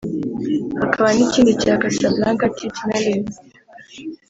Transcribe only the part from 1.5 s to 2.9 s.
cya Casablanca Tit